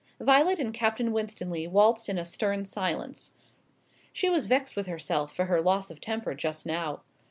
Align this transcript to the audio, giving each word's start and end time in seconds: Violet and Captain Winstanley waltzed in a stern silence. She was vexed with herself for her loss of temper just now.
Violet 0.19 0.57
and 0.57 0.73
Captain 0.73 1.11
Winstanley 1.11 1.67
waltzed 1.67 2.09
in 2.09 2.17
a 2.17 2.25
stern 2.25 2.65
silence. 2.65 3.33
She 4.11 4.31
was 4.31 4.47
vexed 4.47 4.75
with 4.75 4.87
herself 4.87 5.31
for 5.31 5.45
her 5.45 5.61
loss 5.61 5.91
of 5.91 6.01
temper 6.01 6.33
just 6.33 6.65
now. 6.65 7.03